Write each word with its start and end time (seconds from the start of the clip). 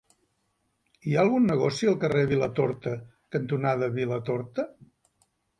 Hi 1.09 1.13
ha 1.15 1.19
algun 1.25 1.45
negoci 1.49 1.89
al 1.91 1.99
carrer 2.05 2.25
Vilatorta 2.33 2.97
cantonada 3.37 3.91
Vilatorta? 3.99 4.71